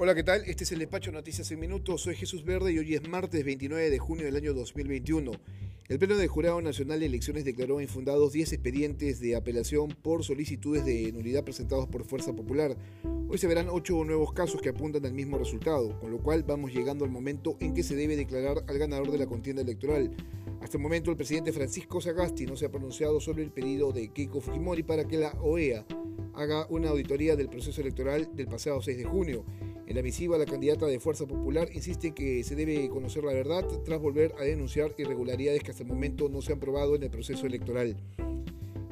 Hola, 0.00 0.14
¿qué 0.14 0.22
tal? 0.22 0.44
Este 0.46 0.62
es 0.62 0.70
el 0.70 0.78
despacho 0.78 1.10
Noticias 1.10 1.50
en 1.50 1.58
Minutos. 1.58 2.02
Soy 2.02 2.14
Jesús 2.14 2.44
Verde 2.44 2.72
y 2.72 2.78
hoy 2.78 2.94
es 2.94 3.08
martes 3.08 3.44
29 3.44 3.90
de 3.90 3.98
junio 3.98 4.26
del 4.26 4.36
año 4.36 4.54
2021. 4.54 5.32
El 5.88 5.98
Pleno 5.98 6.16
del 6.16 6.28
Jurado 6.28 6.62
Nacional 6.62 7.00
de 7.00 7.06
Elecciones 7.06 7.44
declaró 7.44 7.80
infundados 7.80 8.32
10 8.32 8.52
expedientes 8.52 9.18
de 9.18 9.34
apelación 9.34 9.88
por 10.00 10.22
solicitudes 10.22 10.84
de 10.84 11.10
nulidad 11.10 11.42
presentados 11.42 11.88
por 11.88 12.04
Fuerza 12.04 12.32
Popular. 12.32 12.76
Hoy 13.28 13.38
se 13.38 13.48
verán 13.48 13.66
8 13.68 14.04
nuevos 14.04 14.32
casos 14.32 14.62
que 14.62 14.68
apuntan 14.68 15.04
al 15.04 15.14
mismo 15.14 15.36
resultado, 15.36 15.98
con 15.98 16.12
lo 16.12 16.22
cual 16.22 16.44
vamos 16.44 16.72
llegando 16.72 17.04
al 17.04 17.10
momento 17.10 17.56
en 17.58 17.74
que 17.74 17.82
se 17.82 17.96
debe 17.96 18.14
declarar 18.14 18.62
al 18.68 18.78
ganador 18.78 19.10
de 19.10 19.18
la 19.18 19.26
contienda 19.26 19.62
electoral. 19.62 20.14
Hasta 20.60 20.76
el 20.76 20.82
momento 20.84 21.10
el 21.10 21.16
presidente 21.16 21.52
Francisco 21.52 22.00
Sagasti 22.00 22.46
no 22.46 22.56
se 22.56 22.66
ha 22.66 22.70
pronunciado 22.70 23.18
sobre 23.18 23.42
el 23.42 23.50
pedido 23.50 23.90
de 23.90 24.12
Keiko 24.12 24.40
Fujimori 24.40 24.84
para 24.84 25.08
que 25.08 25.16
la 25.16 25.32
OEA 25.40 25.84
haga 26.34 26.68
una 26.70 26.90
auditoría 26.90 27.34
del 27.34 27.48
proceso 27.48 27.80
electoral 27.80 28.28
del 28.36 28.46
pasado 28.46 28.80
6 28.80 28.96
de 28.96 29.04
junio. 29.04 29.44
En 29.88 29.96
la 29.96 30.02
misiva, 30.02 30.36
la 30.36 30.44
candidata 30.44 30.84
de 30.84 31.00
Fuerza 31.00 31.24
Popular 31.24 31.70
insiste 31.72 32.08
en 32.08 32.14
que 32.14 32.44
se 32.44 32.54
debe 32.54 32.90
conocer 32.90 33.24
la 33.24 33.32
verdad 33.32 33.66
tras 33.86 33.98
volver 33.98 34.34
a 34.38 34.42
denunciar 34.42 34.92
irregularidades 34.98 35.62
que 35.62 35.70
hasta 35.70 35.82
el 35.82 35.88
momento 35.88 36.28
no 36.28 36.42
se 36.42 36.52
han 36.52 36.60
probado 36.60 36.94
en 36.94 37.04
el 37.04 37.08
proceso 37.08 37.46
electoral. 37.46 37.96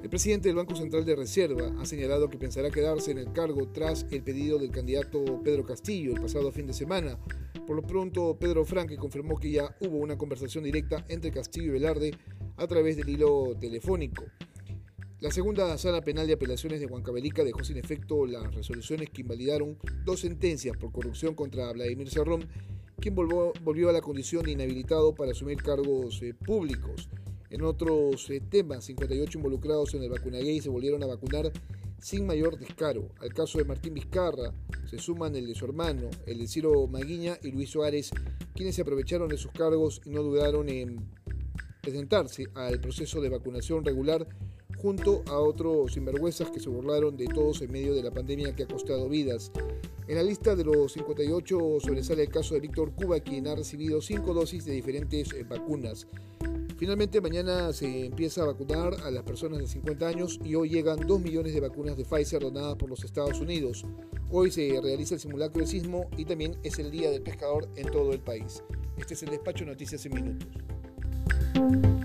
El 0.02 0.08
presidente 0.08 0.48
del 0.48 0.56
Banco 0.56 0.74
Central 0.74 1.04
de 1.04 1.14
Reserva 1.14 1.70
ha 1.78 1.84
señalado 1.84 2.30
que 2.30 2.38
pensará 2.38 2.70
quedarse 2.70 3.10
en 3.10 3.18
el 3.18 3.30
cargo 3.34 3.68
tras 3.68 4.06
el 4.10 4.22
pedido 4.22 4.58
del 4.58 4.70
candidato 4.70 5.42
Pedro 5.44 5.66
Castillo 5.66 6.14
el 6.14 6.22
pasado 6.22 6.50
fin 6.50 6.66
de 6.66 6.72
semana. 6.72 7.18
Por 7.66 7.76
lo 7.76 7.82
pronto, 7.82 8.38
Pedro 8.38 8.64
Franque 8.64 8.96
confirmó 8.96 9.38
que 9.38 9.50
ya 9.50 9.76
hubo 9.82 9.98
una 9.98 10.16
conversación 10.16 10.64
directa 10.64 11.04
entre 11.10 11.30
Castillo 11.30 11.66
y 11.66 11.72
Velarde 11.72 12.12
a 12.56 12.66
través 12.66 12.96
del 12.96 13.10
hilo 13.10 13.54
telefónico. 13.60 14.24
La 15.18 15.30
segunda 15.30 15.78
sala 15.78 16.02
penal 16.02 16.26
de 16.26 16.34
apelaciones 16.34 16.78
de 16.78 16.84
Huancavelica 16.84 17.42
dejó 17.42 17.64
sin 17.64 17.78
efecto 17.78 18.26
las 18.26 18.54
resoluciones 18.54 19.08
que 19.08 19.22
invalidaron 19.22 19.78
dos 20.04 20.20
sentencias 20.20 20.76
por 20.76 20.92
corrupción 20.92 21.34
contra 21.34 21.72
Vladimir 21.72 22.10
Cerrón, 22.10 22.46
quien 23.00 23.14
volvió, 23.14 23.88
a 23.88 23.92
la 23.92 24.02
condición 24.02 24.44
de 24.44 24.52
inhabilitado 24.52 25.14
para 25.14 25.30
asumir 25.30 25.62
cargos 25.62 26.20
eh, 26.20 26.34
públicos. 26.34 27.08
En 27.48 27.62
otros 27.62 28.28
eh, 28.28 28.42
temas, 28.42 28.84
58 28.84 29.38
involucrados 29.38 29.94
en 29.94 30.02
el 30.02 30.10
vacunagay 30.10 30.60
se 30.60 30.68
volvieron 30.68 31.02
a 31.02 31.06
vacunar 31.06 31.50
sin 31.98 32.26
mayor 32.26 32.58
descaro. 32.58 33.08
Al 33.18 33.32
caso 33.32 33.56
de 33.56 33.64
Martín 33.64 33.94
Vizcarra 33.94 34.52
se 34.84 34.98
suman 34.98 35.34
el 35.34 35.46
de 35.46 35.54
su 35.54 35.64
hermano, 35.64 36.10
el 36.26 36.40
de 36.40 36.46
Ciro 36.46 36.86
Maguiña 36.88 37.38
y 37.42 37.52
Luis 37.52 37.70
Suárez, 37.70 38.10
quienes 38.54 38.74
se 38.74 38.82
aprovecharon 38.82 39.30
de 39.30 39.38
sus 39.38 39.52
cargos 39.52 40.02
y 40.04 40.10
no 40.10 40.22
dudaron 40.22 40.68
en 40.68 41.08
presentarse 41.80 42.48
al 42.54 42.80
proceso 42.80 43.22
de 43.22 43.30
vacunación 43.30 43.82
regular 43.82 44.28
junto 44.78 45.22
a 45.26 45.38
otros 45.38 45.92
sinvergüenzas 45.92 46.50
que 46.50 46.60
se 46.60 46.68
burlaron 46.68 47.16
de 47.16 47.26
todos 47.26 47.62
en 47.62 47.72
medio 47.72 47.94
de 47.94 48.02
la 48.02 48.10
pandemia 48.10 48.54
que 48.54 48.64
ha 48.64 48.68
costado 48.68 49.08
vidas. 49.08 49.50
En 50.08 50.16
la 50.16 50.22
lista 50.22 50.54
de 50.54 50.64
los 50.64 50.92
58 50.92 51.80
sobresale 51.80 52.22
el 52.22 52.28
caso 52.28 52.54
de 52.54 52.60
Víctor 52.60 52.92
Cuba, 52.92 53.20
quien 53.20 53.48
ha 53.48 53.54
recibido 53.54 54.00
cinco 54.00 54.34
dosis 54.34 54.64
de 54.64 54.72
diferentes 54.72 55.32
eh, 55.32 55.44
vacunas. 55.48 56.06
Finalmente, 56.76 57.22
mañana 57.22 57.72
se 57.72 58.06
empieza 58.06 58.42
a 58.42 58.46
vacunar 58.46 58.94
a 59.02 59.10
las 59.10 59.22
personas 59.22 59.58
de 59.60 59.66
50 59.66 60.06
años 60.06 60.38
y 60.44 60.54
hoy 60.54 60.68
llegan 60.68 61.06
2 61.06 61.20
millones 61.20 61.54
de 61.54 61.60
vacunas 61.60 61.96
de 61.96 62.04
Pfizer 62.04 62.42
donadas 62.42 62.76
por 62.76 62.90
los 62.90 63.02
Estados 63.02 63.40
Unidos. 63.40 63.84
Hoy 64.30 64.50
se 64.50 64.78
realiza 64.82 65.14
el 65.14 65.20
simulacro 65.20 65.62
de 65.62 65.66
sismo 65.66 66.10
y 66.18 66.26
también 66.26 66.56
es 66.62 66.78
el 66.78 66.90
Día 66.90 67.10
del 67.10 67.22
Pescador 67.22 67.68
en 67.76 67.90
todo 67.90 68.12
el 68.12 68.20
país. 68.20 68.62
Este 68.98 69.14
es 69.14 69.22
el 69.22 69.30
despacho 69.30 69.64
Noticias 69.64 70.04
en 70.04 70.14
Minutos. 70.14 71.95